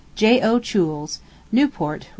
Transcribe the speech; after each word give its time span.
J.O. 0.15 0.57
CHOULES. 0.57 1.19
NEWPORT, 1.51 2.05
R. 2.05 2.09